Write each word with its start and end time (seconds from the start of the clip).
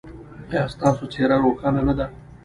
ایا 0.49 0.63
ستاسو 0.73 1.03
څیره 1.13 1.35
روښانه 1.43 1.81
نه 1.87 1.93
ده؟ 1.97 2.05